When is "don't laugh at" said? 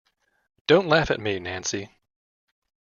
0.65-1.19